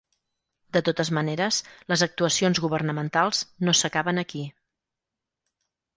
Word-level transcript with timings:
De 0.77 0.81
totes 0.87 1.11
maneres, 1.17 1.59
les 1.93 2.05
actuacions 2.07 2.63
governamentals 2.65 3.45
no 3.69 3.77
s’acaben 3.81 4.23
aquí. 4.23 4.43